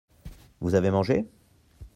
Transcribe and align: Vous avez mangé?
Vous 0.61 0.73
avez 0.73 0.89
mangé? 0.89 1.27